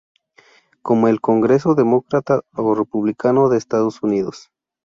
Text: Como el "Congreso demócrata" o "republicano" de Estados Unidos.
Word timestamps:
Como 0.81 1.09
el 1.09 1.21
"Congreso 1.21 1.75
demócrata" 1.75 2.41
o 2.55 2.73
"republicano" 2.73 3.49
de 3.49 3.59
Estados 3.59 4.01
Unidos. 4.01 4.49